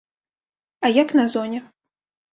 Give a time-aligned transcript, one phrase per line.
[0.89, 1.59] А як на зоне?